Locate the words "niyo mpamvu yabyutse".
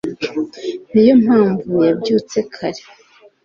0.91-2.37